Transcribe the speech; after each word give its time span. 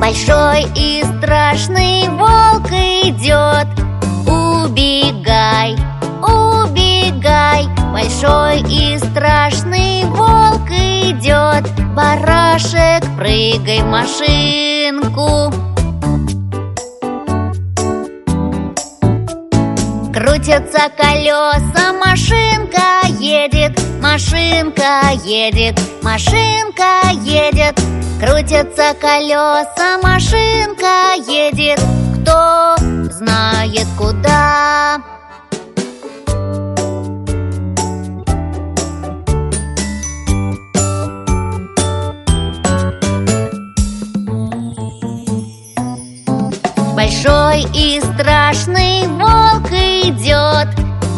Большой 0.00 0.64
и 0.74 1.04
страшный 1.04 2.08
волк 2.08 2.72
идет 2.72 3.68
Убегай, 4.26 5.76
убегай. 6.22 7.68
Большой 7.92 8.60
и 8.62 8.98
страшный 8.98 10.04
волк 10.06 10.49
идет 11.60 11.94
Барашек, 11.94 13.04
прыгай 13.16 13.80
в 13.82 13.86
машинку. 13.86 15.52
Крутятся 20.12 20.90
колеса, 20.96 21.92
машинка 22.04 23.06
едет 23.18 23.78
Машинка 24.00 25.10
едет, 25.24 25.78
машинка 26.02 27.10
едет. 27.22 27.78
Крутятся 28.18 28.94
колеса, 28.98 29.98
машинка 30.02 31.14
едет. 31.28 31.78
Кто 32.22 32.76
Большой 47.10 47.66
и 47.74 48.00
страшный 48.00 49.08
волк 49.08 49.68
идет 49.72 50.68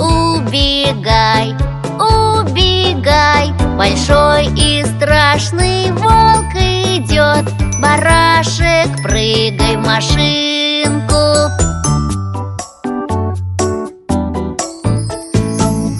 Убегай, 0.00 1.54
убегай 2.00 3.52
Большой 3.76 4.46
и 4.56 4.82
страшный 4.86 5.92
волк 5.92 6.54
идет 6.54 7.44
Барашек, 7.78 9.02
прыгай 9.02 9.76
в 9.76 9.86
машинку. 9.86 11.50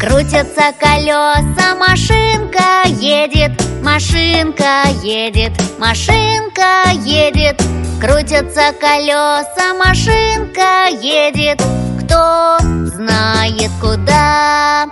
Крутятся 0.00 0.72
колеса, 0.80 1.74
машинка 1.78 2.88
едет 2.98 3.52
Машинка 3.82 4.88
едет, 5.02 5.52
машинка 5.78 6.92
едет 7.04 7.60
Крутятся 8.02 8.72
колеса, 8.80 9.74
машинка 9.78 10.88
едет. 11.00 11.62
Кто 12.00 12.58
знает 12.86 13.70
куда? 13.80 14.88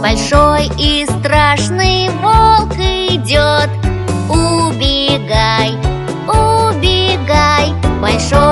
Большой 0.00 0.70
и 0.78 1.04
страшный 1.06 2.08
волк 2.22 2.72
идет. 2.76 3.68
Убегай, 4.30 5.72
убегай 6.28 7.74
Большой 8.00 8.45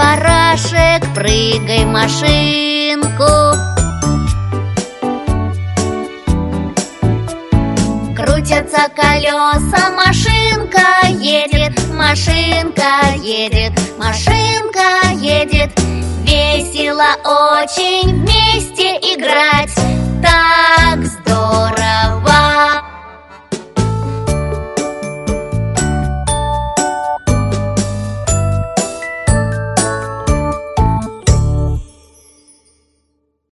Барашек, 0.00 1.02
прыгай 1.14 1.84
машинку. 1.84 3.32
Крутятся 8.16 8.88
колеса, 8.96 9.90
машинка 9.90 11.06
едет 11.18 11.78
Машинка 12.00 13.14
едет, 13.22 13.72
машинка 13.98 15.10
едет. 15.20 15.70
Весело 16.24 17.04
очень 17.24 18.22
вместе 18.22 18.96
играть 18.96 19.59